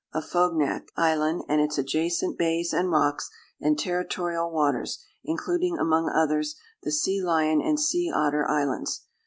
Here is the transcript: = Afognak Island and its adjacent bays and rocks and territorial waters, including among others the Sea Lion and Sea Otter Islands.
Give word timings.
= 0.11 0.13
Afognak 0.15 0.87
Island 0.97 1.43
and 1.47 1.61
its 1.61 1.77
adjacent 1.77 2.35
bays 2.35 2.73
and 2.73 2.89
rocks 2.89 3.29
and 3.59 3.77
territorial 3.77 4.49
waters, 4.49 4.97
including 5.23 5.77
among 5.77 6.09
others 6.09 6.55
the 6.81 6.91
Sea 6.91 7.21
Lion 7.21 7.61
and 7.61 7.79
Sea 7.79 8.11
Otter 8.11 8.49
Islands. 8.49 9.03